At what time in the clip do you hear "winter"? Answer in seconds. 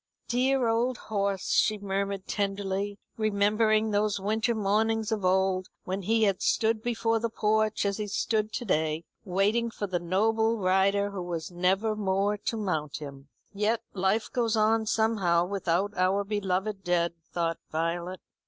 4.19-4.55